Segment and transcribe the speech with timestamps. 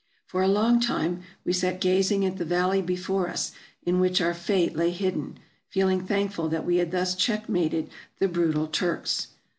[0.25, 3.51] For a long time we sat gazing at the valley before us
[3.83, 5.37] in which our fate lay hidden,
[5.69, 9.27] feeling thankful that we had thus checkmated the brutal Turks.